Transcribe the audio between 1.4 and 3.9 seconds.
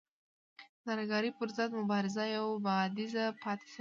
ضد مبارزه یو بعدیزه پاتې شوه.